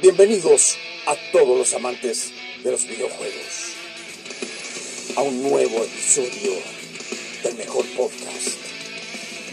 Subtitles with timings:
[0.00, 2.30] Bienvenidos a todos los amantes
[2.62, 3.72] de los videojuegos
[5.16, 6.52] a un nuevo episodio
[7.42, 8.58] del mejor podcast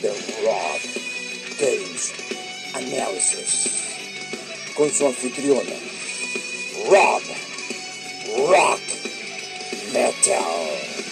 [0.03, 0.81] de Rob
[1.59, 2.13] Games
[2.75, 3.71] Analysis
[4.75, 5.75] con su anfitriona
[6.91, 7.21] Rob
[8.47, 8.81] Rock
[9.93, 11.04] Metal.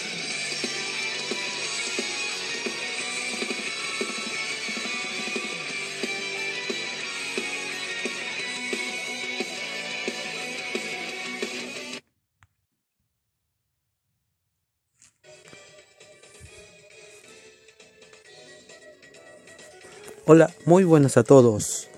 [20.26, 21.90] Hola, muy buenas a todos.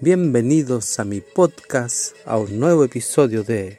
[0.00, 3.78] Bienvenidos a mi podcast, a un nuevo episodio de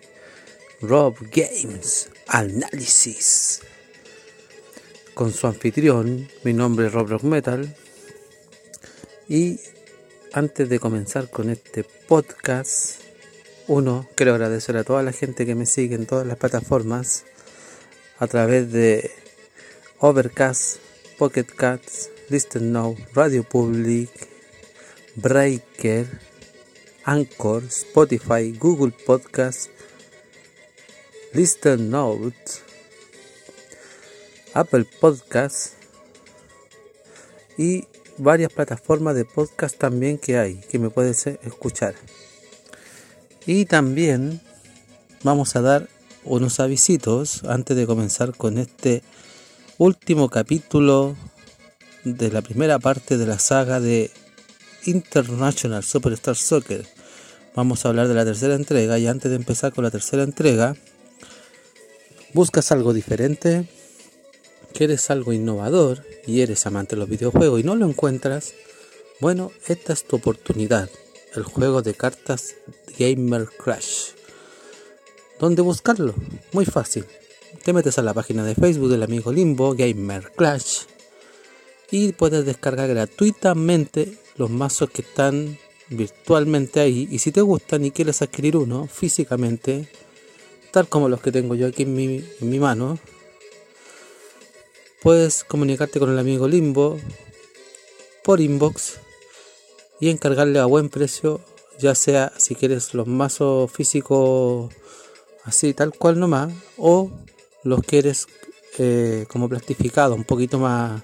[0.82, 3.62] Rob Games Analysis.
[5.16, 7.76] Con su anfitrión, mi nombre es Rob Rock Metal.
[9.28, 9.60] Y
[10.32, 13.02] antes de comenzar con este podcast,
[13.66, 17.26] uno, quiero agradecer a toda la gente que me sigue en todas las plataformas
[18.20, 19.10] a través de
[19.98, 20.78] Overcast,
[21.18, 24.10] Pocket Cats, Listen Now, Radio Public,
[25.16, 26.08] Breaker,
[27.06, 29.70] Anchor, Spotify, Google Podcast,
[31.34, 32.36] Listen Note,
[34.54, 35.74] Apple Podcast
[37.58, 41.96] y varias plataformas de podcast también que hay que me puedes escuchar.
[43.46, 44.42] Y también
[45.24, 45.88] vamos a dar
[46.26, 49.02] unos avisitos antes de comenzar con este
[49.78, 51.16] último capítulo
[52.16, 54.12] de la primera parte de la saga de
[54.86, 56.86] International Superstar Soccer.
[57.56, 60.76] Vamos a hablar de la tercera entrega y antes de empezar con la tercera entrega,
[62.34, 63.68] buscas algo diferente,
[64.74, 68.54] quieres algo innovador y eres amante de los videojuegos y no lo encuentras,
[69.20, 70.90] bueno, esta es tu oportunidad,
[71.36, 72.56] el juego de cartas
[72.98, 74.12] Gamer Crash.
[75.40, 76.16] ¿Dónde buscarlo?
[76.54, 77.06] Muy fácil.
[77.64, 80.84] Te metes a la página de Facebook del amigo Limbo Gamer Clash
[81.92, 85.58] y puedes descargar gratuitamente los mazos que están
[85.90, 87.08] virtualmente ahí.
[87.12, 89.88] Y si te gustan y quieres adquirir uno físicamente
[90.72, 93.00] tal como los que tengo yo aquí en mi, en mi mano
[95.02, 97.00] puedes comunicarte con el amigo Limbo
[98.24, 99.00] por inbox
[100.00, 101.42] y encargarle a buen precio
[101.80, 104.74] ya sea si quieres los mazos físicos
[105.46, 107.12] así tal cual nomás o
[107.64, 108.28] los quieres
[108.78, 111.02] eh, como plastificado un poquito más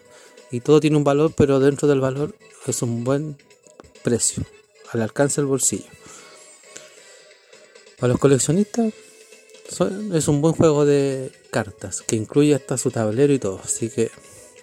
[0.53, 2.36] y todo tiene un valor, pero dentro del valor
[2.68, 3.38] es un buen
[4.03, 4.44] precio,
[4.91, 5.90] al alcance del bolsillo.
[8.00, 8.94] Para los coleccionistas
[10.14, 14.12] es un buen juego de cartas que incluye hasta su tablero y todo, así que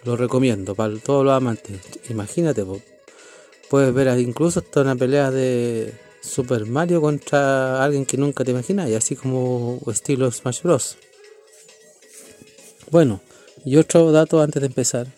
[0.05, 1.81] lo recomiendo para todos los amantes.
[2.09, 2.65] Imagínate,
[3.69, 8.89] puedes ver incluso hasta una pelea de Super Mario contra alguien que nunca te imaginas,
[8.89, 10.97] y así como estilo Smash Bros.
[12.93, 13.21] Bueno,
[13.65, 15.09] y otro dato antes de empezar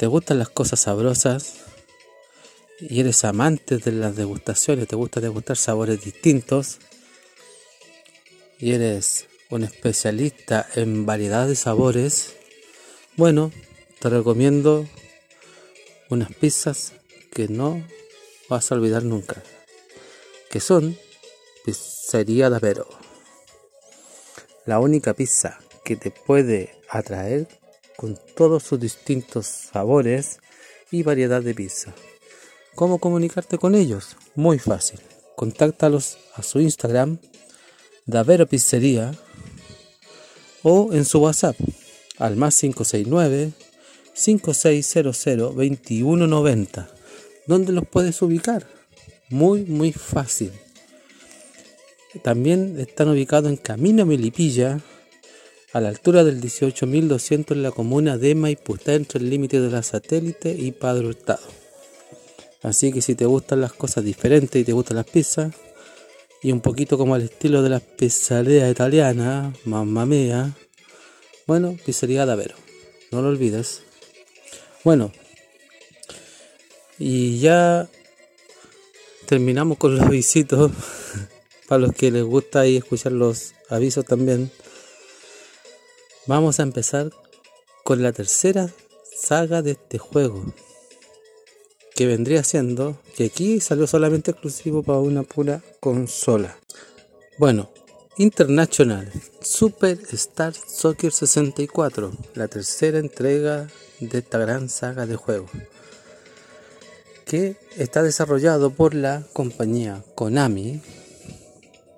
[0.00, 1.56] te gustan las cosas sabrosas
[2.78, 6.78] y eres amante de las degustaciones, te gusta degustar sabores distintos
[8.58, 12.34] y eres un especialista en variedad de sabores,
[13.18, 13.52] bueno,
[13.98, 14.88] te recomiendo
[16.08, 16.94] unas pizzas
[17.30, 17.86] que no
[18.48, 19.42] vas a olvidar nunca,
[20.50, 20.96] que son
[21.62, 22.88] Pizzería Davero.
[24.64, 27.59] La única pizza que te puede atraer
[28.00, 30.40] con todos sus distintos sabores
[30.90, 31.92] y variedad de pizza.
[32.74, 34.16] ¿Cómo comunicarte con ellos?
[34.34, 35.00] Muy fácil.
[35.36, 37.18] Contáctalos a su Instagram,
[38.06, 39.12] Davero Pizzería,
[40.62, 41.56] o en su WhatsApp
[42.16, 43.52] al más 569
[44.14, 46.90] 5600 2190,
[47.46, 48.66] donde los puedes ubicar.
[49.28, 50.52] Muy, muy fácil.
[52.22, 54.80] También están ubicados en Camino Melipilla,
[55.72, 59.70] a la altura del 18.200 en la comuna de Maipú, está entre el límite de
[59.70, 61.46] la satélite y Padre Hurtado.
[62.62, 65.54] Así que si te gustan las cosas diferentes y te gustan las pizzas,
[66.42, 70.56] y un poquito como el estilo de las pizzerías italianas, mamma mía,
[71.46, 72.54] bueno, pizzería Davero,
[73.12, 73.82] no lo olvides.
[74.84, 75.12] Bueno,
[76.98, 77.88] y ya
[79.26, 80.72] terminamos con los visitos,
[81.68, 84.50] para los que les gusta ahí escuchar los avisos también.
[86.26, 87.10] Vamos a empezar
[87.82, 88.70] con la tercera
[89.16, 90.44] saga de este juego.
[91.94, 96.58] Que vendría siendo que aquí salió solamente exclusivo para una pura consola.
[97.38, 97.70] Bueno,
[98.18, 103.68] International Super Star Soccer 64, la tercera entrega
[103.98, 105.50] de esta gran saga de juegos.
[107.24, 110.82] que está desarrollado por la compañía Konami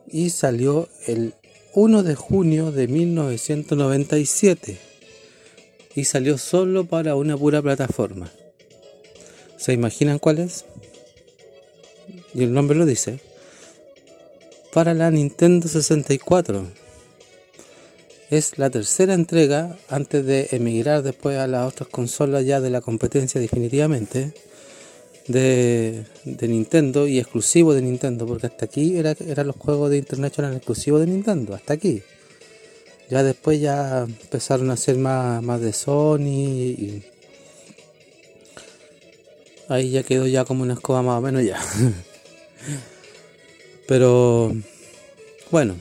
[0.07, 1.35] y salió el
[1.75, 4.79] 1 de junio de 1997
[5.95, 8.31] y salió solo para una pura plataforma.
[9.57, 10.67] ¿Se imaginan cuál es?
[12.35, 13.21] Y el nombre lo dice.
[14.75, 16.67] Para la Nintendo 64.
[18.29, 22.83] Es la tercera entrega antes de emigrar después a las otras consolas ya de la
[22.83, 24.35] competencia definitivamente
[25.29, 30.55] de, Nintendo y exclusivo de Nintendo, porque hasta aquí era, eran los juegos de International
[30.55, 32.03] exclusivos de Nintendo, hasta aquí.
[33.11, 37.03] Ya después ya empezaron a ser más, más de Sony y
[39.69, 41.61] ahí ya quedó ya como una escoba más o menos ya.
[43.87, 44.55] Pero
[45.51, 45.77] bueno,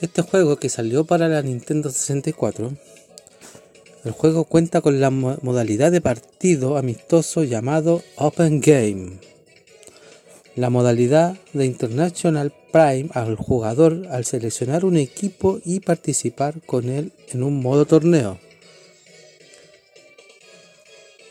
[0.00, 2.72] este juego que salió para la Nintendo 64
[4.04, 9.18] el juego cuenta con la modalidad de partido amistoso llamado Open Game.
[10.54, 17.12] La modalidad de International Prime al jugador al seleccionar un equipo y participar con él
[17.28, 18.38] en un modo torneo.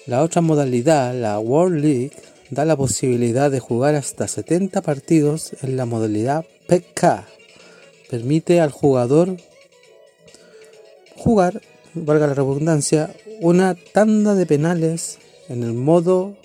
[0.06, 2.12] La otra modalidad, la World League,
[2.50, 7.26] da la posibilidad de jugar hasta 70 partidos en la modalidad PK.
[8.10, 9.36] Permite al jugador
[11.18, 11.62] jugar
[11.94, 15.20] valga la redundancia, una tanda de penales
[15.50, 16.38] en el modo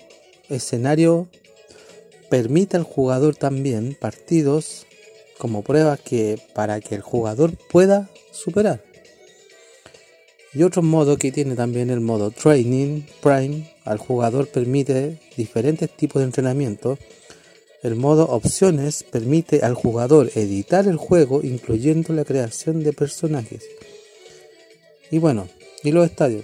[0.49, 1.27] escenario
[2.29, 4.85] permite al jugador también partidos
[5.37, 8.83] como prueba que para que el jugador pueda superar.
[10.53, 16.21] Y otro modo que tiene también el modo Training Prime, al jugador permite diferentes tipos
[16.21, 16.99] de entrenamiento.
[17.81, 23.63] El modo Opciones permite al jugador editar el juego incluyendo la creación de personajes.
[25.13, 25.47] Y bueno,
[25.83, 26.43] y los estadios.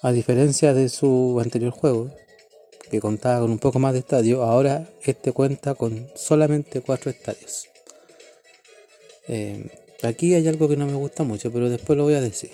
[0.00, 2.10] A diferencia de su anterior juego,
[2.90, 7.68] que contaba con un poco más de estadios, ahora este cuenta con solamente cuatro estadios.
[9.28, 9.68] Eh,
[10.04, 12.50] aquí hay algo que no me gusta mucho, pero después lo voy a decir.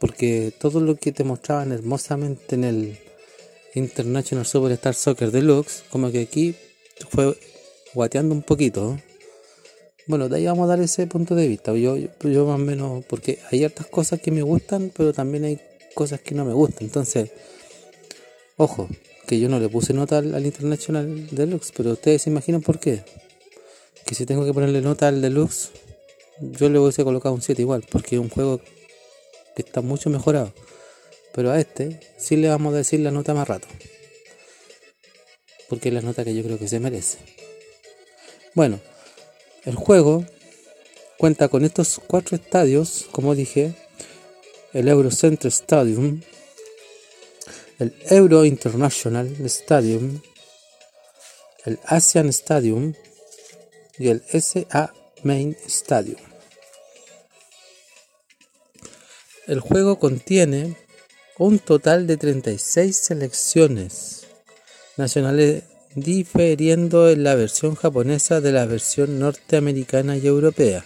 [0.00, 2.98] Porque todo lo que te mostraban hermosamente en el
[3.74, 6.56] International Superstar Soccer Deluxe, como que aquí
[7.10, 7.38] fue
[7.92, 8.98] guateando un poquito.
[10.08, 11.74] Bueno, de ahí vamos a dar ese punto de vista.
[11.74, 15.60] Yo, yo, más o menos, porque hay otras cosas que me gustan, pero también hay
[15.94, 16.84] cosas que no me gustan.
[16.86, 17.30] Entonces,
[18.56, 18.88] ojo,
[19.26, 23.04] que yo no le puse nota al, International Deluxe, pero ustedes se imaginan por qué.
[24.06, 25.72] Que si tengo que ponerle nota al Deluxe,
[26.40, 28.62] yo le hubiese colocado un 7 igual, porque es un juego
[29.54, 30.54] que está mucho mejorado.
[31.34, 33.68] Pero a este sí le vamos a decir la nota más rato.
[35.68, 37.18] Porque es la nota que yo creo que se merece.
[38.54, 38.80] Bueno,
[39.68, 40.24] el juego
[41.18, 43.74] cuenta con estos cuatro estadios, como dije,
[44.72, 46.22] el Eurocenter Stadium,
[47.78, 50.22] el Euro International Stadium,
[51.66, 52.94] el Asian Stadium
[53.98, 56.20] y el SA Main Stadium.
[59.46, 60.78] El juego contiene
[61.36, 64.28] un total de 36 selecciones
[64.96, 65.64] nacionales
[66.00, 70.84] diferiendo en la versión japonesa de la versión norteamericana y europea.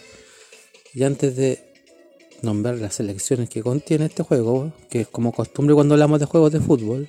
[0.94, 1.72] Y antes de
[2.42, 6.52] nombrar las selecciones que contiene este juego, que es como costumbre cuando hablamos de juegos
[6.52, 7.08] de fútbol,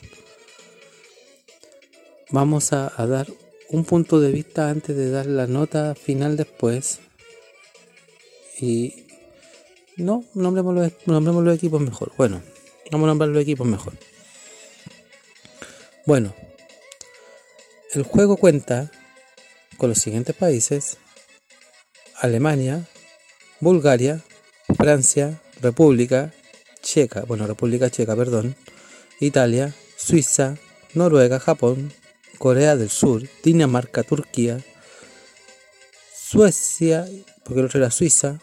[2.30, 3.28] vamos a, dar
[3.70, 7.00] un punto de vista antes de dar la nota final después.
[8.60, 9.06] Y
[9.98, 12.12] no, nombremos los, nombremos los equipos mejor.
[12.18, 12.42] Bueno,
[12.92, 13.94] vamos a nombrar los equipos mejor.
[16.06, 16.34] Bueno,
[17.96, 18.92] el juego cuenta
[19.78, 20.98] con los siguientes países:
[22.20, 22.88] Alemania,
[23.60, 24.22] Bulgaria,
[24.78, 26.34] Francia, República
[26.82, 28.56] Checa, bueno, República Checa, perdón,
[29.20, 30.58] Italia, Suiza,
[30.94, 31.94] Noruega, Japón,
[32.38, 34.60] Corea del Sur, Dinamarca, Turquía,
[36.14, 37.08] Suecia,
[37.44, 38.40] porque el otro era Suiza,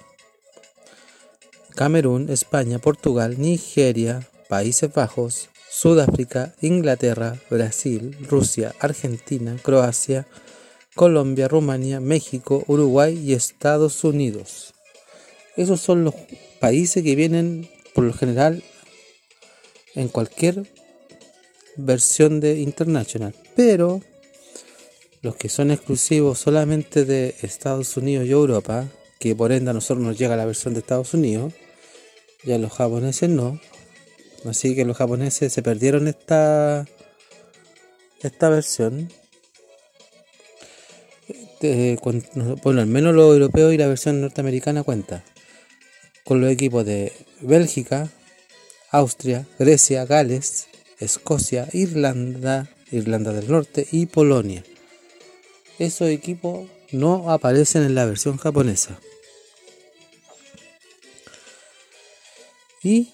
[1.75, 10.27] Camerún, España, Portugal, Nigeria, Países Bajos, Sudáfrica, Inglaterra, Brasil, Rusia, Argentina, Croacia,
[10.97, 14.75] Colombia, Rumanía, México, Uruguay y Estados Unidos.
[15.57, 16.15] Esos son los
[16.59, 18.65] países que vienen por lo general
[19.95, 20.67] en cualquier
[21.77, 23.35] versión de International.
[23.55, 24.03] Pero
[25.23, 30.05] los que son exclusivos solamente de Estados Unidos y Europa, que por ende a nosotros
[30.05, 31.53] nos llega la versión de Estados Unidos,
[32.43, 33.61] y a los japoneses no,
[34.45, 36.87] Así que los japoneses se perdieron esta,
[38.23, 39.11] esta versión.
[42.63, 45.23] bueno, al menos los europeos y la versión norteamericana cuenta
[46.25, 48.09] con los equipos de Bélgica,
[48.91, 50.69] Austria, Grecia, Gales,
[50.99, 54.63] Escocia, Irlanda, Irlanda del Norte y Polonia.
[55.79, 58.99] Esos equipos no aparecen en la versión japonesa.
[62.83, 63.11] Y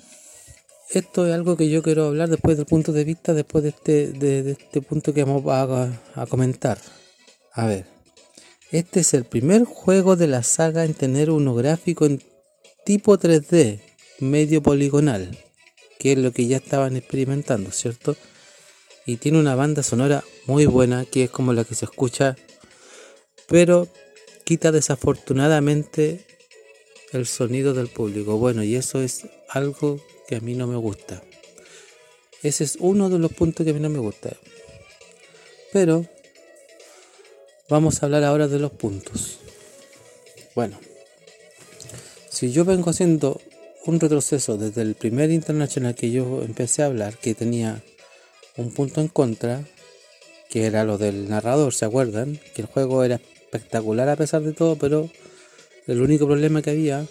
[0.90, 4.08] esto es algo que yo quiero hablar después del punto de vista, después de este,
[4.12, 6.78] de, este punto que vamos a, a comentar.
[7.52, 7.86] A ver,
[8.70, 12.22] este es el primer juego de la saga en tener uno gráfico en
[12.84, 13.80] tipo 3D,
[14.20, 15.36] medio poligonal,
[15.98, 18.16] que es lo que ya estaban experimentando, ¿cierto?
[19.06, 22.36] Y tiene una banda sonora muy buena, que es como la que se escucha,
[23.48, 23.88] pero
[24.44, 26.24] quita desafortunadamente
[27.16, 28.37] el sonido del público.
[28.38, 31.23] Bueno, y eso es algo que a mí no me gusta.
[32.42, 34.37] Ese es uno de los puntos que a mí no me gusta.
[35.73, 36.06] Pero
[37.68, 39.38] vamos a hablar ahora de los puntos.
[40.54, 40.78] Bueno,
[42.30, 43.40] si yo vengo haciendo
[43.85, 47.82] un retroceso desde el primer internacional que yo empecé a hablar, que tenía
[48.56, 49.64] un punto en contra,
[50.49, 52.40] que era lo del narrador, ¿se acuerdan?
[52.54, 55.11] Que el juego era espectacular a pesar de todo, pero
[55.86, 57.06] el único problema que había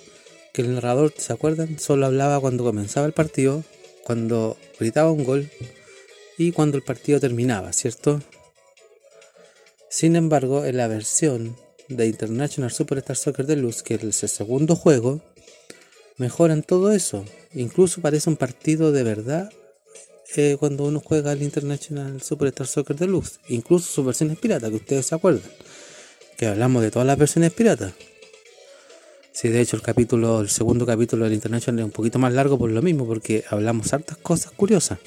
[0.54, 1.80] que el narrador, ¿se acuerdan?
[1.80, 3.64] Solo hablaba cuando comenzaba el partido,
[4.06, 5.50] cuando gritaba un gol
[6.38, 8.22] y cuando el partido terminaba, ¿cierto?
[9.90, 11.58] Sin embargo, en la versión
[11.90, 15.22] de International Superstar Soccer Deluxe, que es el segundo juego,
[16.18, 17.26] mejoran todo eso.
[17.54, 19.52] Incluso parece un partido de verdad
[20.36, 23.40] eh, cuando uno juega el International Superstar Soccer Deluxe.
[23.50, 25.50] Incluso sus versiones piratas, que ustedes se acuerdan.
[26.38, 27.94] Que hablamos de todas las versiones piratas.
[29.36, 32.58] Sí, de hecho el capítulo, el segundo capítulo del International es un poquito más largo
[32.58, 34.98] por lo mismo, porque hablamos hartas cosas curiosas.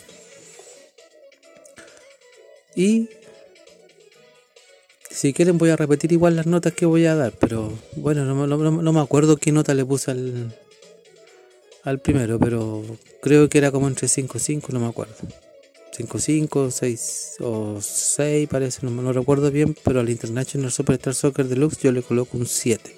[2.76, 3.08] Y
[5.10, 8.92] si quieren voy a repetir igual las notas que voy a dar, pero bueno, no,
[8.92, 10.54] me acuerdo qué nota le puse al,
[11.84, 12.84] al primero, pero
[13.22, 15.14] creo que era como entre 5 y 5, no me acuerdo.
[15.96, 21.48] 5, 5, 6 o 6 parece, no, me recuerdo bien, pero al International Superstar Soccer
[21.48, 22.97] Deluxe yo le coloco un 7.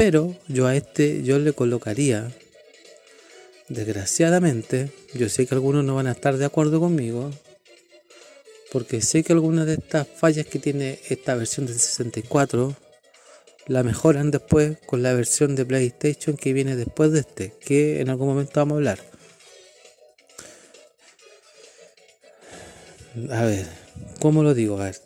[0.00, 2.32] Pero yo a este yo le colocaría,
[3.68, 7.30] desgraciadamente, yo sé que algunos no van a estar de acuerdo conmigo,
[8.72, 12.74] porque sé que algunas de estas fallas que tiene esta versión de 64
[13.66, 18.08] la mejoran después con la versión de PlayStation que viene después de este, que en
[18.08, 18.98] algún momento vamos a hablar.
[23.32, 23.66] A ver,
[24.18, 24.80] ¿cómo lo digo?
[24.80, 24.96] A ver,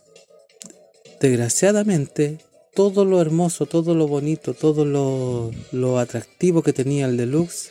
[1.20, 2.38] desgraciadamente
[2.74, 7.70] todo lo hermoso, todo lo bonito, todo lo, atractivo que tenía el Deluxe,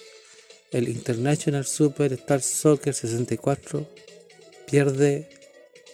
[0.71, 3.85] el International Super Star Soccer 64,
[4.69, 5.29] pierde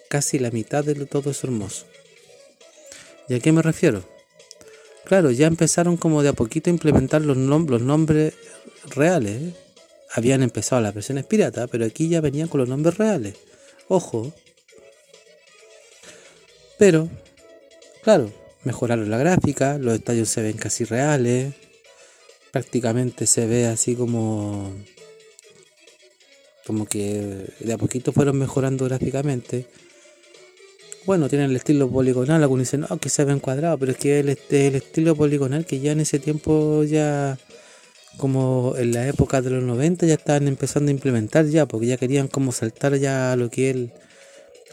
[0.09, 1.85] casi la mitad de todo eso hermoso.
[3.27, 4.03] ¿Y a qué me refiero?
[5.05, 8.35] Claro, ya empezaron como de a poquito a implementar los, los nombres
[8.85, 9.41] reales.
[9.41, 9.53] ¿eh?
[10.11, 13.35] Habían empezado las versiones piratas, pero aquí ya venían con los nombres reales.
[13.87, 14.33] Ojo.
[16.77, 17.09] Pero,
[18.03, 18.31] claro,
[18.69, 21.55] mejoraron la gráfica, los estadios se ven casi reales,
[22.51, 24.71] prácticamente se ve así como
[26.67, 29.65] como que de a poquito fueron mejorando gráficamente.
[31.07, 34.37] Bueno, tienen el estilo poligonal, algunos dicen, que se ven cuadrados, pero es que el,
[34.51, 37.39] el estilo poligonal que ya en ese tiempo ya,
[38.17, 41.97] como en la época de los 90, ya estaban empezando a implementar ya, porque ya
[41.97, 43.77] querían como saltar ya lo que es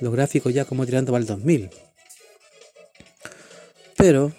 [0.00, 1.85] los gráficos ya como tirando para el 2000.
[4.06, 4.30] Pero,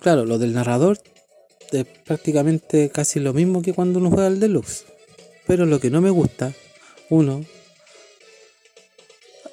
[0.00, 0.98] claro, lo del narrador
[1.70, 4.84] es prácticamente casi lo mismo que cuando uno juega al deluxe.
[5.46, 6.52] Pero lo que no me gusta,
[7.08, 7.44] uno,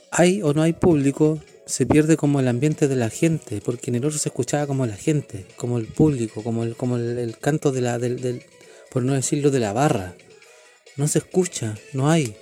[0.09, 3.97] hay o no hay público, se pierde como el ambiente de la gente, porque en
[3.97, 7.71] el otro se escuchaba como la gente, como el público, como el, como el, canto
[7.71, 8.41] de la, del,
[8.89, 10.15] por no decirlo, de la barra.
[10.97, 12.35] No se escucha, no hay.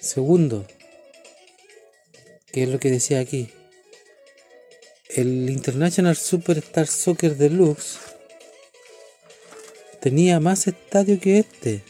[0.00, 0.66] Segundo,
[2.50, 3.50] ¿qué es lo que decía aquí?
[5.16, 7.98] El International Superstar Soccer Deluxe
[10.00, 11.82] tenía más estadio que este.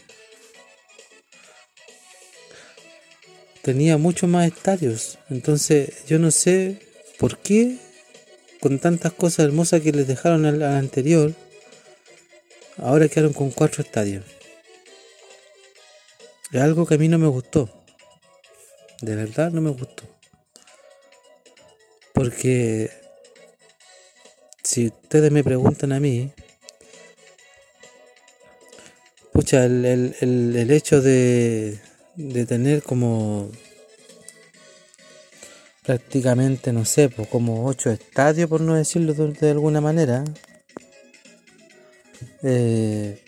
[3.61, 5.19] Tenía muchos más estadios.
[5.29, 6.79] Entonces yo no sé
[7.19, 7.77] por qué
[8.61, 11.33] con tantas cosas hermosas que les dejaron al, anterior,
[12.77, 14.23] ahora quedaron con cuatro estadios.
[16.53, 17.69] Es algo que a mí no me gustó.
[19.01, 20.03] De verdad no me gustó.
[22.13, 23.06] Porque
[24.77, 26.29] si ustedes me preguntan a mí,
[29.33, 31.79] pucha, el, hecho de,
[32.15, 33.49] de tener como
[35.83, 40.23] prácticamente, no sé, pues como ocho estadios, por no decirlo de, alguna manera.
[42.43, 43.19] Eh,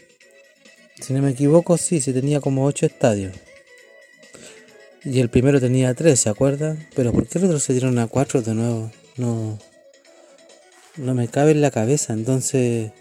[1.02, 3.34] si no me equivoco, sí, sí tenía como ocho estadios.
[5.04, 6.88] Y el primero tenía 3, ¿se acuerdan?
[6.96, 8.92] Pero ¿por qué retrocedieron a 4 de nuevo?
[9.18, 9.58] No,
[11.00, 12.14] no me cabe en la cabeza.
[12.14, 12.92] Entonces,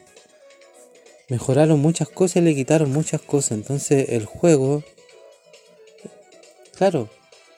[1.29, 3.53] mejoraron muchas cosas y le quitaron muchas cosas.
[3.53, 4.83] Entonces, el juego,
[6.77, 7.09] claro,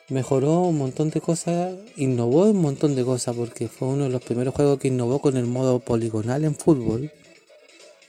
[0.09, 4.23] mejoró un montón de cosas, innovó un montón de cosas, porque fue uno de los
[4.23, 7.13] primeros juegos que innovó con el modo poligonal en fútbol.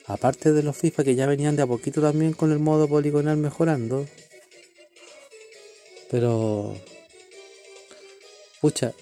[0.08, 3.38] Aparte de los FIFA que ya venían de a poquito también con el modo poligonal
[3.38, 4.08] mejorando.
[6.10, 6.76] Pero.
[8.60, 8.94] Pucha.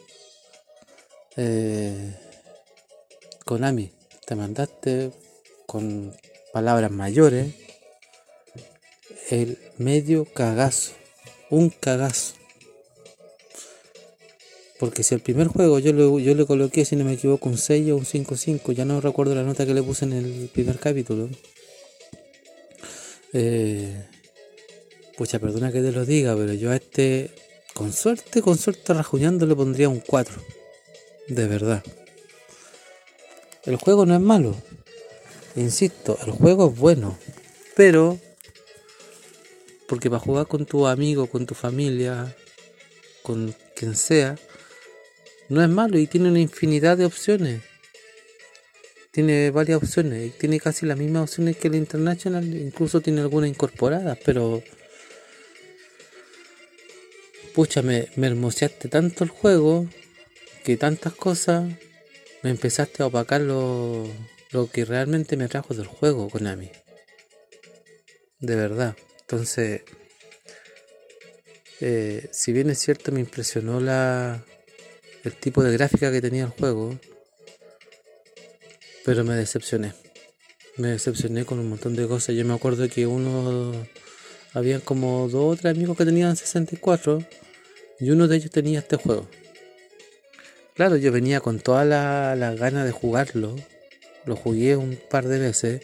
[1.35, 2.13] Eh,
[3.49, 3.89] Konami,
[4.27, 5.09] te mandaste
[5.65, 6.13] con
[6.53, 7.51] palabras mayores
[9.31, 10.91] el medio cagazo.
[11.49, 12.35] Un cagazo.
[14.79, 17.57] Porque si el primer juego yo le, yo le coloqué, si no me equivoco, un
[17.57, 20.77] 6 o un 5-5, ya no recuerdo la nota que le puse en el primer
[20.77, 21.27] capítulo.
[23.33, 24.05] Eh,
[25.17, 27.31] pucha, perdona que te lo diga, pero yo a este,
[27.73, 30.39] con suerte, con suerte rajuñando, le pondría un 4.
[31.29, 31.83] De verdad.
[33.65, 34.55] El juego no es malo.
[35.55, 37.17] Insisto, el juego es bueno.
[37.75, 38.19] Pero,
[39.87, 42.35] porque para jugar con tu amigo, con tu familia,
[43.23, 44.37] con quien sea,
[45.49, 47.61] no es malo y tiene una infinidad de opciones.
[49.11, 54.17] Tiene varias opciones, tiene casi las mismas opciones que el International, incluso tiene algunas incorporadas,
[54.23, 54.61] pero
[57.55, 59.87] pucha, me, me hermoseaste tanto el juego
[60.63, 61.73] que tantas cosas
[62.43, 64.07] me empezaste a opacar lo,
[64.51, 66.71] lo que realmente me trajo del juego, Konami.
[68.39, 68.95] De verdad.
[69.21, 69.81] Entonces,
[71.81, 74.43] eh, si bien es cierto, me impresionó la,
[75.23, 76.99] el tipo de gráfica que tenía el juego,
[79.05, 79.93] pero me decepcioné.
[80.77, 82.35] Me decepcioné con un montón de cosas.
[82.35, 83.73] Yo me acuerdo que uno,
[84.53, 87.19] había como dos o tres amigos que tenían 64
[87.99, 89.27] y uno de ellos tenía este juego.
[90.79, 93.53] Claro, yo venía con todas las ganas de jugarlo.
[94.23, 95.81] Lo jugué un par de veces.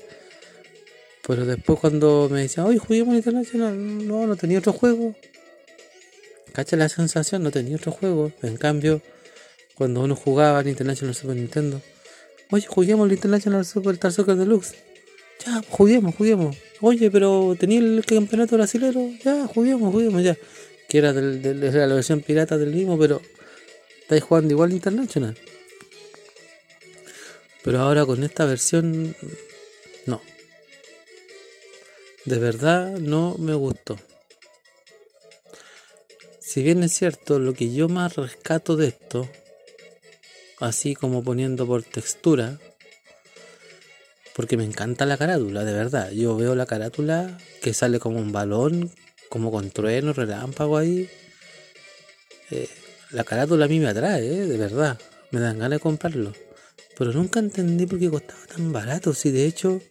[1.28, 5.13] Pero después cuando me decían, oye, juguemos Internacional, no, no tenía otro juego.
[6.54, 8.32] Cacha la sensación, no tenía otro juego.
[8.41, 9.02] En cambio,
[9.76, 11.82] cuando uno jugaba al International Super Nintendo,
[12.52, 14.76] oye, juguemos el International Super Star Soccer Deluxe.
[15.46, 16.56] Ya, juguemos, juguemos.
[16.80, 19.10] Oye, pero tenía el campeonato brasilero.
[19.26, 20.38] Ya, juguemos, juguemos, ya.
[20.88, 23.22] Que era, del, de la versión pirata del mismo, pero
[24.06, 25.36] estáis jugando igual International.
[27.63, 29.15] Pero ahora con esta versión,
[30.06, 30.22] no.
[32.26, 33.98] De verdad no me gustó.
[36.39, 39.28] Si bien es cierto, lo que yo más rescato de esto
[40.60, 42.60] así como poniendo por textura,
[44.36, 46.12] porque me encanta la carátula, de verdad.
[46.12, 48.91] Yo veo la carátula que sale como un balón,
[49.30, 51.10] como con trueno, relámpago ahí.
[52.52, 52.70] Eh,
[53.12, 55.00] la carátula a mí me atrae, eh, de verdad.
[55.32, 56.34] Me dan ganas de comprarlo.
[56.98, 59.13] Pero nunca entendí por qué costaba tan barato.
[59.13, 59.82] Si de hecho,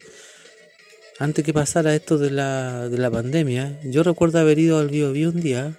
[1.19, 5.11] antes que pasara esto de la, de la pandemia, yo recuerdo haber ido al Bio,
[5.11, 5.79] un día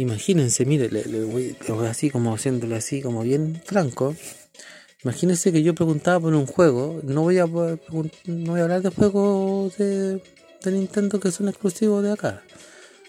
[0.00, 1.54] Imagínense, mire, le, voy,
[1.86, 4.16] así como haciéndolo así, como bien franco.
[5.04, 8.88] Imagínense que yo preguntaba por un juego, no voy a, no voy a hablar de
[8.88, 10.22] juegos de,
[10.64, 12.42] Nintendo que son exclusivos de acá,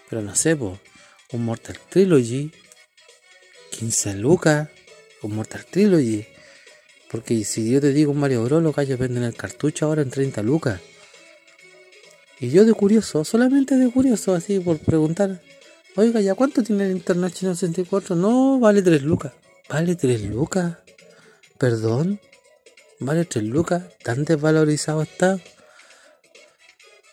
[0.10, 2.52] pero no sé, un Mortal Trilogy,
[3.82, 4.70] 15 lucas,
[5.24, 6.24] un Mortal Trilogy,
[7.10, 10.44] porque si yo te digo Mario Bros, los gallos venden el cartucho ahora en 30
[10.44, 10.80] lucas.
[12.40, 15.42] Y yo de curioso, solamente de curioso, así por preguntar,
[15.96, 18.16] Oiga, ¿ya cuánto tiene el International 64?
[18.16, 19.34] No, vale 3 lucas.
[19.68, 20.78] ¿Vale 3 lucas?
[21.58, 22.22] ¿Perdón?
[23.00, 23.84] ¿Vale 3 lucas?
[24.04, 25.40] ¿Tan desvalorizado está?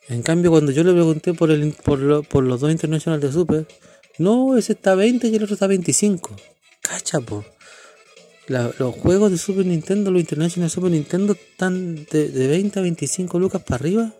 [0.08, 1.98] En cambio, cuando yo le pregunté por, el, por,
[2.42, 3.66] los dos International de Super,
[4.18, 6.36] no, ese está 20 y el otro está 25.
[6.88, 7.44] Cacha, po.
[8.46, 13.38] los juegos de Super Nintendo, los International Super Nintendo, están de, de 20 a 25
[13.38, 14.14] lucas para arriba.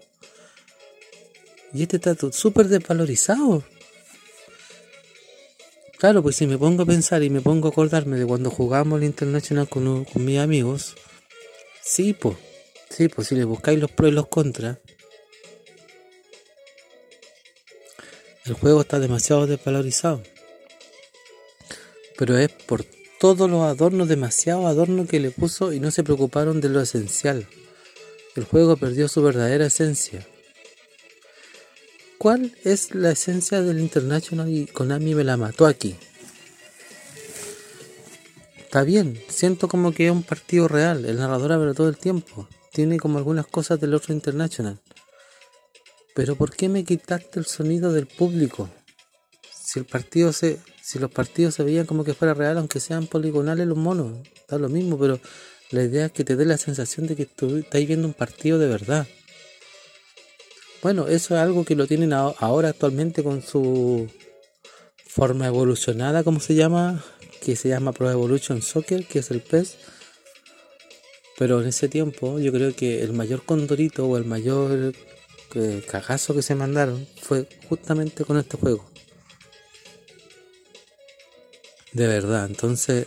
[1.72, 3.64] Y este está súper desvalorizado.
[5.98, 8.98] Claro, pues si me pongo a pensar y me pongo a acordarme de cuando jugamos
[8.98, 10.94] el International con, con mis amigos,
[11.82, 12.36] sí, pues,
[12.90, 14.78] sí, pues si le buscáis los pros y los contras,
[18.44, 20.22] el juego está demasiado desvalorizado.
[22.18, 22.84] Pero es por
[23.20, 27.46] todos los adornos, demasiado adorno que le puso y no se preocuparon de lo esencial.
[28.34, 30.26] El juego perdió su verdadera esencia.
[32.18, 35.94] ¿Cuál es la esencia del International y Konami me la mató aquí?
[38.58, 42.48] Está bien, siento como que es un partido real, el narrador habla todo el tiempo,
[42.72, 44.78] tiene como algunas cosas del otro International.
[46.14, 48.68] Pero ¿por qué me quitaste el sonido del público?
[49.68, 53.06] si el partido se, si los partidos se veían como que fuera real, aunque sean
[53.06, 55.20] poligonales los monos, da lo mismo, pero
[55.70, 58.68] la idea es que te dé la sensación de que estás viendo un partido de
[58.68, 59.06] verdad.
[60.82, 64.08] Bueno, eso es algo que lo tienen ahora actualmente con su
[65.06, 67.04] forma evolucionada, como se llama,
[67.42, 69.76] que se llama Pro Evolution Soccer, que es el PES.
[71.36, 74.94] Pero en ese tiempo yo creo que el mayor condorito o el mayor
[75.54, 78.88] eh, cagazo que se mandaron fue justamente con este juego.
[81.92, 83.06] De verdad, entonces,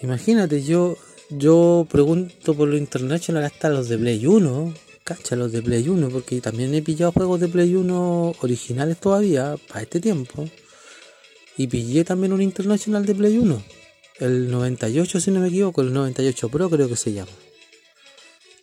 [0.00, 0.96] imagínate, yo
[1.30, 6.10] yo pregunto por lo internacional hasta los de Play 1, cacha, los de Play 1,
[6.10, 10.48] porque también he pillado juegos de Play 1 originales todavía, para este tiempo,
[11.56, 13.62] y pillé también un internacional de Play 1,
[14.20, 17.32] el 98 si no me equivoco, el 98 Pro creo que se llama.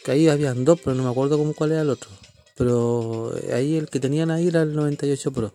[0.04, 2.10] Que ahí habían dos, pero no me acuerdo cómo cuál era el otro.
[2.56, 5.54] Pero ahí el que tenían ahí era el 98 Pro.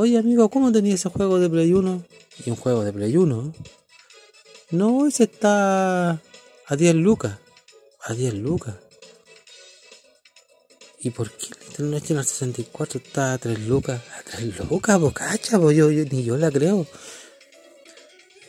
[0.00, 2.04] Oye amigo, ¿cómo tenía ese juego de Play 1?
[2.46, 3.52] Y un juego de Play 1.
[4.70, 7.36] No, ese está a 10 lucas.
[8.04, 8.76] A 10 lucas.
[11.00, 14.00] ¿Y por qué el International 64 está a 3 lucas?
[14.16, 16.86] A 3 lucas, bocacha, yo, ni yo la creo.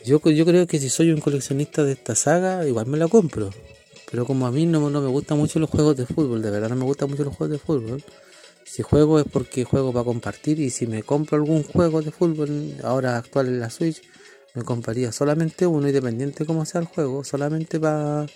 [0.04, 3.50] Yo, yo creo que si soy un coleccionista de esta saga, igual me la compro.
[4.08, 6.68] Pero como a mí no, no me gustan mucho los juegos de fútbol, de verdad
[6.68, 8.04] no me gustan mucho los juegos de fútbol.
[8.70, 12.76] Si juego es porque juego para compartir y si me compro algún juego de fútbol
[12.84, 14.00] ahora actual en la Switch,
[14.54, 18.26] me compraría solamente uno independiente como sea el juego, solamente para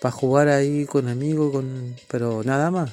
[0.00, 2.90] para jugar ahí con amigos, con pero nada más.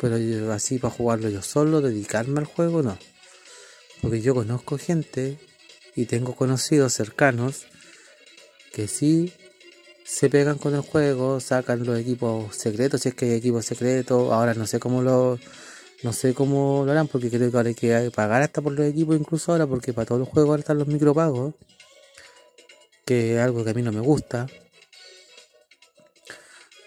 [0.00, 2.98] Pero así para jugarlo yo solo, dedicarme al juego, no.
[4.02, 5.38] Porque yo conozco gente
[5.94, 7.66] y tengo conocidos cercanos
[8.72, 9.32] que sí
[10.08, 14.32] se pegan con el juego, sacan los equipos secretos, si es que hay equipos secretos,
[14.32, 15.38] ahora no sé cómo lo
[16.02, 18.86] no sé cómo lo harán porque creo que ahora hay que pagar hasta por los
[18.86, 21.54] equipos incluso ahora porque para todos los juegos están los micropagos,
[23.04, 24.46] que es algo que a mí no me gusta.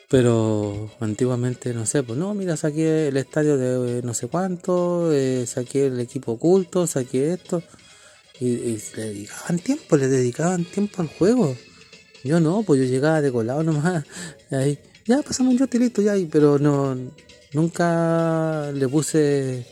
[0.10, 5.46] Pero antiguamente, no sé, pues no, mira, saqué el estadio de no sé cuánto, eh,
[5.46, 7.62] saqué el equipo oculto, saqué esto.
[8.40, 11.56] Y, y, le dedicaban tiempo, le dedicaban tiempo al juego.
[12.24, 14.06] Yo no, pues yo llegaba de colado nomás.
[15.06, 16.96] Ya pasamos yo listo, ya, pero no,
[17.54, 19.66] nunca le puse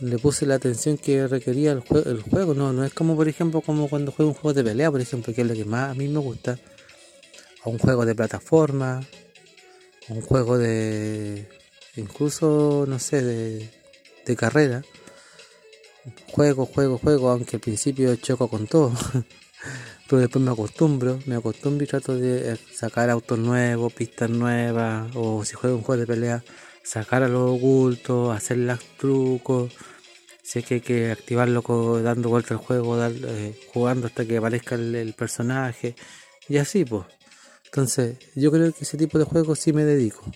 [0.00, 2.54] le puse la atención que requería el, el juego.
[2.54, 5.32] No, no es como por ejemplo como cuando juego un juego de pelea, por ejemplo,
[5.32, 6.58] que es lo que más a mí me gusta.
[7.64, 9.00] O un juego de plataforma,
[10.08, 11.48] un juego de
[11.96, 13.70] incluso no sé de,
[14.26, 14.82] de carrera.
[16.32, 18.92] Juego, juego, juego, aunque al principio choco con todo.
[20.12, 25.42] pero después me acostumbro, me acostumbro y trato de sacar autos nuevos, pistas nuevas, o
[25.42, 26.44] si juego un juego de pelea,
[26.84, 29.72] sacar a los ocultos, hacer los trucos,
[30.42, 31.62] si es que hay que activarlo
[32.02, 35.96] dando vuelta al juego, eh, jugando hasta que aparezca el, personaje,
[36.46, 37.06] y así pues.
[37.64, 40.30] Entonces, yo creo que ese tipo de juegos sí me dedico.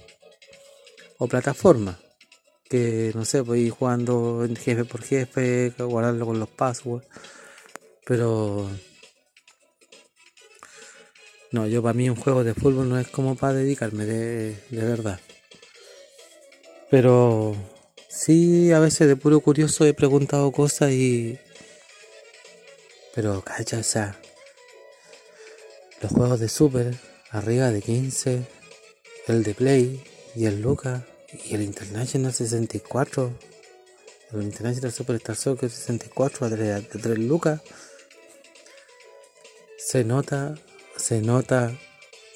[1.18, 1.98] O plataforma,
[2.70, 7.06] que no sé, voy jugando jefe por jefe, guardarlo con los passwords,
[8.06, 8.70] pero
[11.52, 15.20] no, yo para mí un juego de fútbol no es como para dedicarme de, verdad.
[16.90, 17.54] Pero
[18.08, 21.38] sí, a veces de puro curioso he preguntado cosas y...
[23.14, 24.20] Pero cacha, o sea,
[26.02, 26.94] los juegos de Super,
[27.30, 28.42] arriba de 15,
[29.28, 30.04] el de Play
[30.34, 31.06] y el Luca
[31.46, 33.32] y el International 64,
[34.32, 37.62] el International Superstar Soccer 64 a 3, 3 Lucas,
[39.78, 40.56] se nota
[40.96, 41.72] se nota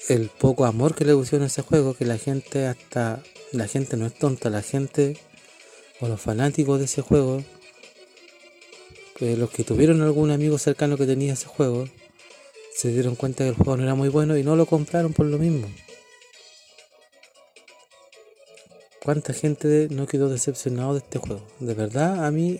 [0.09, 3.21] el poco amor que le pusieron a ese juego, que la gente hasta,
[3.51, 5.17] la gente no es tonta, la gente
[5.99, 7.43] o los fanáticos de ese juego,
[9.15, 11.87] que los que tuvieron algún amigo cercano que tenía ese juego,
[12.73, 15.27] se dieron cuenta que el juego no era muy bueno y no lo compraron por
[15.27, 15.67] lo mismo.
[19.03, 21.41] ¿Cuánta gente no quedó decepcionado de este juego?
[21.59, 22.59] De verdad, a mí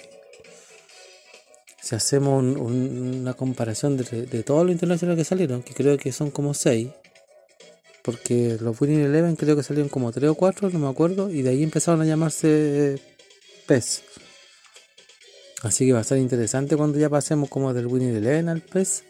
[1.92, 6.54] si hacemos una comparación de, todos los internacionales que salieron, que creo que son como
[6.54, 6.88] 6,
[8.02, 11.42] porque los Winning Eleven creo que salieron como 3 o 4, no me acuerdo, y
[11.42, 12.98] de ahí empezaron a llamarse
[13.68, 14.04] PES.
[15.64, 19.04] Así que va a ser interesante cuando ya pasemos como del Winning Eleven al PES.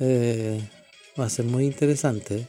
[0.00, 0.60] Eh,
[1.18, 2.46] va a ser muy interesante.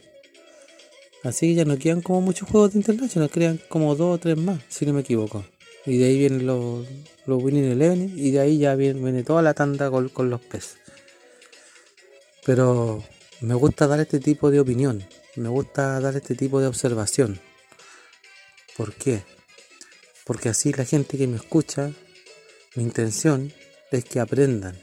[1.24, 4.36] Así que ya no quedan como muchos juegos de internacional, crean como 2 o 3
[4.36, 5.42] más, si no me equivoco.
[5.86, 6.86] Y de ahí vienen los,
[7.26, 10.76] los Winning Eleven y de ahí ya viene, toda la tanda con, los PES.
[12.44, 13.02] Pero
[13.40, 15.02] me gusta dar este tipo de opinión,
[15.36, 17.40] me gusta dar este tipo de observación.
[18.76, 19.22] ¿Por qué?
[20.24, 21.92] Porque así la gente que me escucha,
[22.74, 23.52] mi intención
[23.90, 24.78] es que aprendan.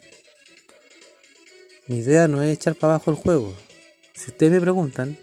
[1.87, 3.55] Mi idea no es echar para abajo el juego.
[4.13, 5.17] Si ustedes me preguntan,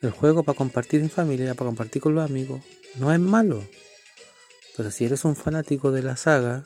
[0.00, 2.62] el juego para compartir en familia, para compartir con los amigos,
[2.96, 3.62] no es malo.
[4.78, 6.64] Pero si eres un fanático de la saga,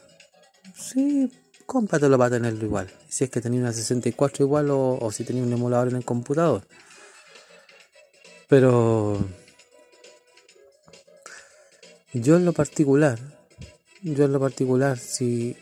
[0.76, 1.32] sí,
[1.64, 2.92] cómpratelo para tenerlo igual.
[3.08, 6.62] Si es que tenía una 64 igual o, si tenía un emulador en el computador.
[8.48, 9.18] Pero
[12.12, 13.18] yo en lo particular,
[14.02, 15.56] yo en lo particular, si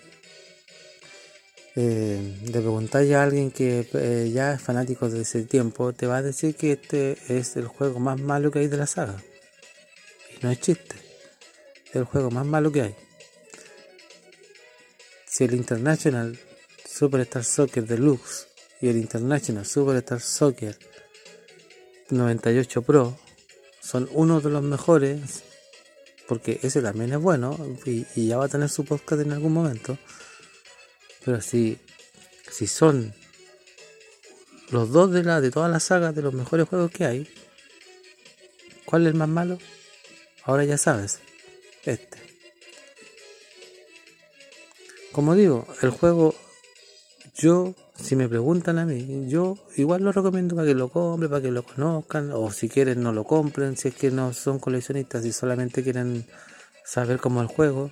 [1.76, 6.16] eh, le preguntáis a alguien que eh, ya es fanático de ese tiempo, te va
[6.16, 9.22] a decir que este es el juego más malo que hay de la saga.
[10.36, 11.10] Y no es chiste,
[11.92, 12.96] el juego más malo que hay.
[15.26, 16.38] Si el International
[16.87, 18.48] Superstar Soccer Deluxe
[18.81, 20.76] y el International Superstar Soccer
[22.11, 23.16] 98 Pro
[23.81, 25.42] son uno de los mejores,
[26.29, 29.53] porque ese también es bueno y, y ya va a tener su podcast en algún
[29.53, 29.98] momento.
[31.24, 31.79] Pero si,
[32.50, 33.14] si son
[34.70, 37.29] los dos de, la, de todas las sagas de los mejores juegos que hay,
[38.85, 39.59] ¿cuál es el más malo?
[40.44, 41.20] Ahora ya sabes,
[45.12, 46.35] Como digo, el juego,
[47.37, 51.42] yo, si me preguntan a mí, yo igual lo recomiendo para que lo compren, para
[51.42, 55.25] que lo conozcan, o si quieren no lo compren, si es que no son coleccionistas
[55.25, 56.27] y solamente quieren
[56.85, 57.90] saber cómo es el juego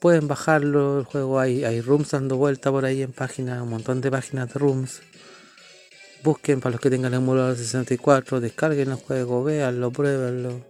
[0.00, 4.00] pueden bajarlo, el juego hay, hay rooms dando vuelta por ahí en páginas, un montón
[4.00, 5.00] de páginas de rooms.
[6.22, 10.64] Busquen para los que tengan el emulador 64, descarguen el juego, véanlo, pruébenlo.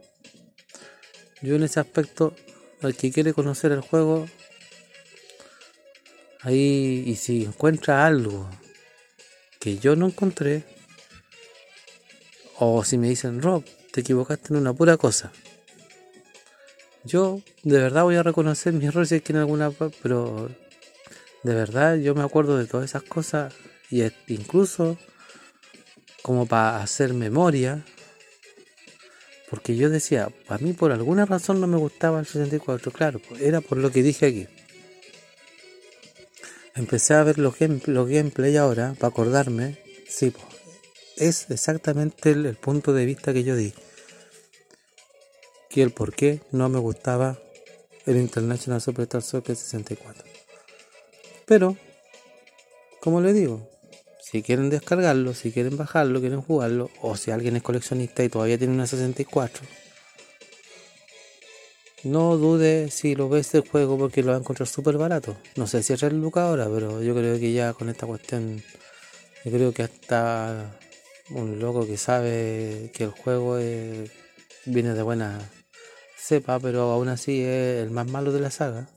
[1.43, 2.35] Yo en ese aspecto,
[2.83, 4.27] el que quiere conocer el juego,
[6.49, 8.49] ahí y si encuentra algo
[9.61, 10.65] que yo no encontré,
[12.59, 15.33] o si me dicen, Rob, te equivocaste en una pura cosa
[17.09, 19.71] yo de verdad voy a reconocer mis errores que en alguna
[20.03, 20.49] pero
[21.43, 23.55] de verdad yo me acuerdo de todas esas cosas
[23.91, 24.99] y incluso
[26.23, 27.85] como para hacer memoria
[29.51, 33.63] porque yo decía, a mí por alguna razón no me gustaba el 64, claro, era
[33.63, 34.47] por lo que dije aquí.
[36.79, 40.33] Empecé a ver los, gameplay ahora para acordarme, sí,
[41.17, 43.75] es exactamente el punto de vista que yo di.
[45.69, 47.37] Que el por qué no me gustaba
[48.07, 50.23] el International Superstar Soccer 64.
[51.47, 51.77] Pero,
[53.01, 53.69] como le digo,
[54.23, 58.57] si quieren descargarlo, si quieren bajarlo, quieren jugarlo, o si alguien es coleccionista y todavía
[58.57, 59.67] tiene una 64,
[62.05, 65.37] no dude si lo ves el juego porque lo va a encontrar súper barato.
[65.57, 68.63] No sé si es el Luca ahora, pero yo creo que ya con esta cuestión,
[69.45, 70.79] yo creo que hasta
[71.31, 73.59] un loco que sabe que el juego
[74.65, 75.51] viene de buena
[76.17, 78.89] sepa, pero aún así es el más malo de la saga.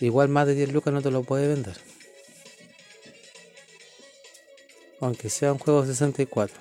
[0.00, 1.76] Igual más de 10 lucas no te lo puede vender.
[5.00, 6.56] Aunque sea un juego 64.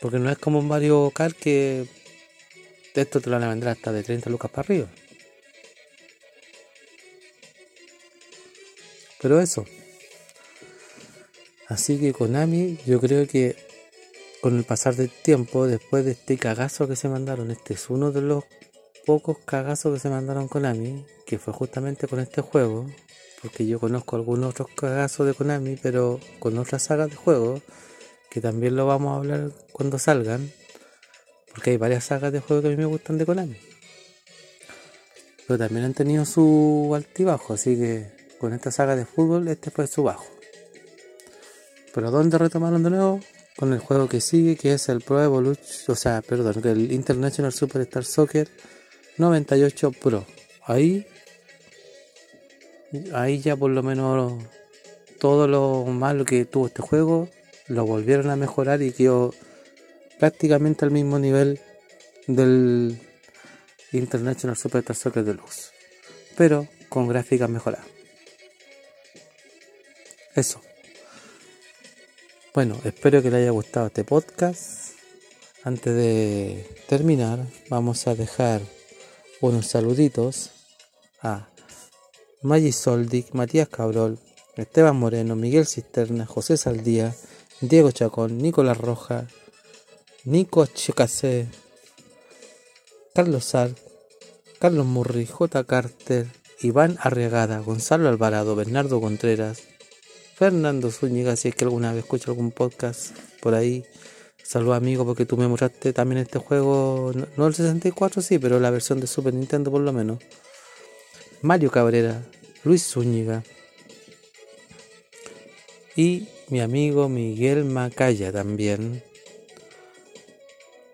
[0.00, 1.86] Porque no es como un Mario Kart que
[3.02, 4.88] esto te lo van a vender hasta de 30 lucas para arriba.
[9.20, 9.64] Pero eso.
[11.68, 13.56] Así que Konami yo creo que
[14.42, 18.12] con el pasar del tiempo, después de este cagazo que se mandaron, este es uno
[18.12, 18.44] de los
[19.06, 22.86] pocos cagazos que se mandaron Konami, que fue justamente con este juego,
[23.40, 27.62] porque yo conozco algunos otros cagazos de Konami, pero con otras sagas de juegos,
[28.28, 30.52] que también lo vamos a hablar cuando salgan,
[31.54, 33.56] porque hay varias sagas de juegos que a mí me gustan de Konami.
[35.46, 39.86] Pero también han tenido su altibajo, así que con esta saga de fútbol este fue
[39.86, 40.26] su bajo.
[41.94, 43.20] Pero ¿dónde retomaron de nuevo?
[43.56, 47.52] con el juego que sigue, que es el Pro Evolution, o sea, perdón, el International
[47.52, 48.48] Superstar Soccer
[49.16, 50.26] 98 Pro.
[50.64, 51.06] Ahí,
[53.12, 54.42] ahí ya por lo menos
[55.20, 57.28] todo lo malo que tuvo este juego
[57.68, 59.32] lo volvieron a mejorar y quedó
[60.18, 61.60] prácticamente al mismo nivel
[62.26, 63.00] del
[63.92, 65.72] International Superstar Soccer Deluxe,
[66.36, 67.86] pero con gráficas mejoradas.
[70.34, 70.60] Eso.
[72.54, 74.94] Bueno, espero que le haya gustado este podcast.
[75.62, 78.60] Antes de terminar, vamos a dejar
[79.40, 80.50] unos saluditos
[81.22, 81.48] a
[82.42, 84.18] Maggi Soldic, Matías Cabrol,
[84.56, 87.14] Esteban Moreno, Miguel Cisterna, José Saldía,
[87.60, 89.26] Diego Chacón, Nicolás Roja,
[90.24, 91.48] Nico Checase,
[93.14, 93.70] Carlos Sar,
[94.58, 95.64] Carlos Murri, J.
[95.64, 96.26] Carter,
[96.60, 99.62] Iván Arriagada, Gonzalo Alvarado, Bernardo Contreras,
[100.34, 103.84] Fernando Zúñiga, si es que alguna vez escucho algún podcast por ahí,
[104.44, 108.70] Saludos amigo porque tú me mostraste también este juego, no el 64 sí, pero la
[108.70, 110.18] versión de Super Nintendo por lo menos.
[111.40, 112.22] Mario Cabrera,
[112.62, 113.42] Luis Zúñiga
[115.96, 119.02] y mi amigo Miguel Macaya también,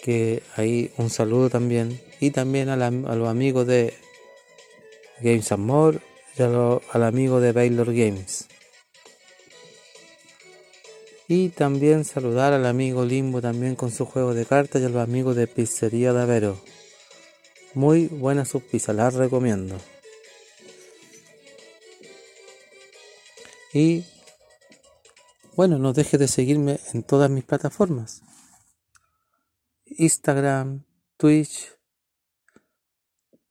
[0.03, 3.95] que ahí un saludo también, y también a, los amigos de
[5.21, 6.01] Games Amor
[6.39, 8.47] y al amigo de Baylor Games.
[11.29, 15.03] Y también saludar al amigo Limbo también con su juego de cartas y a los
[15.03, 16.61] amigos de Pizzería de Avero.
[17.75, 19.79] Muy buena sus pizzas, las recomiendo.
[23.73, 24.05] Y
[25.55, 28.23] bueno, no dejes de seguirme en todas mis plataformas.
[30.01, 30.83] Instagram,
[31.19, 31.77] Twitch,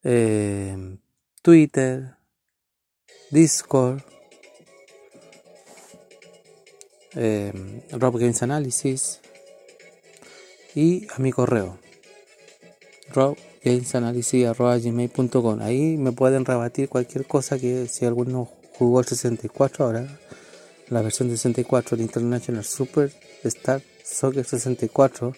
[0.03, 0.97] eh,
[1.43, 2.15] Twitter,
[3.29, 4.01] Discord,
[7.13, 7.53] eh,
[7.91, 9.21] Rob Games Analysis
[10.73, 11.77] y a mi correo
[13.13, 20.07] robgamesanalysis.gmail.com Ahí me pueden rebatir cualquier cosa que si alguno jugó el 64 ahora,
[20.89, 25.35] la versión de 64 de International Super Star Soccer 64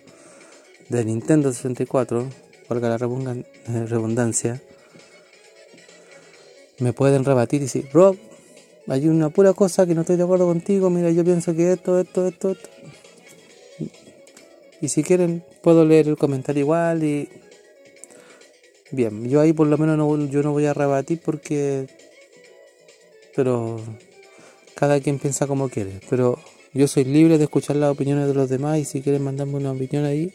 [0.92, 2.28] de Nintendo 64,
[2.70, 4.62] valga la eh, redundancia,
[6.80, 8.18] me pueden rebatir y decir, Rob,
[8.88, 11.98] hay una pura cosa que no estoy de acuerdo contigo, mira, yo pienso que esto,
[12.00, 12.70] esto, esto, esto.
[14.82, 17.30] Y si quieren, puedo leer el comentario igual y...
[18.90, 21.88] Bien, yo ahí por lo menos no, yo no voy a rebatir porque...
[23.36, 23.80] Pero
[24.76, 26.02] cada quien piensa como quiere.
[26.10, 26.40] Pero
[26.74, 29.72] yo soy libre de escuchar las opiniones de los demás y si quieren mandarme una
[29.72, 30.34] opinión ahí,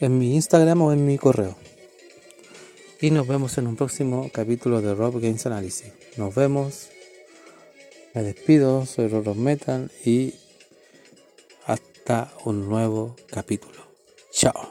[0.00, 1.56] en mi Instagram o en mi correo.
[3.00, 5.92] Y nos vemos en un próximo capítulo de Rob Games Analysis.
[6.16, 6.88] Nos vemos.
[8.14, 10.34] Me despido, soy Rob Metal y
[11.66, 13.84] hasta un nuevo capítulo.
[14.30, 14.70] Chao.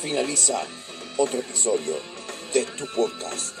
[0.00, 0.62] Finaliza
[1.18, 1.94] otro episodio
[2.54, 3.54] de tu podcast,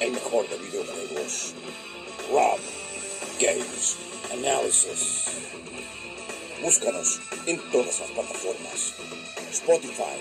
[0.00, 1.54] el mejor de videojuegos.
[2.30, 2.60] Rob
[3.40, 3.96] Games
[4.32, 5.24] Analysis.
[6.62, 8.94] Búscanos en todas las plataformas.
[9.50, 10.20] Spotify,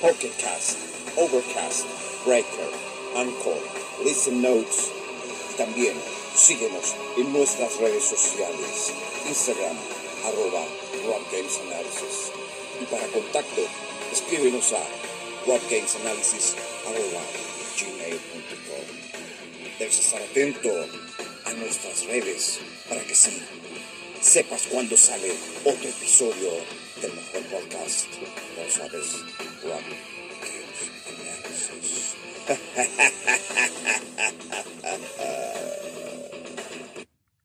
[0.00, 0.78] Pocket Cast,
[1.16, 1.86] Overcast,
[2.26, 2.70] Breaker,
[3.14, 3.58] Anchor,
[4.04, 4.90] Listen Notes.
[5.56, 5.94] También
[6.34, 8.92] síguenos en nuestras redes sociales,
[9.28, 9.76] Instagram,
[10.24, 10.64] arroba
[11.04, 12.32] Analysis.
[12.82, 13.62] Y para contacto,
[14.12, 14.82] escríbenos a
[17.76, 18.86] gmail.com.
[19.78, 20.70] Debes estar atento
[21.44, 23.40] a nuestras redes para que sí
[24.20, 25.32] sepas cuándo sale
[25.64, 26.50] otro episodio
[27.00, 28.06] del mejor podcast.
[28.56, 29.06] No sabes.
[31.08, 32.14] Analysis.